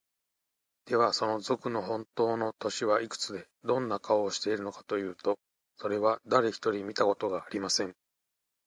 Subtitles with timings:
[0.85, 5.37] では、その賊のほんとうの年はいくつで、どんな顔をしているのかというと、
[5.77, 7.93] それは、だれひとり見たことがありません。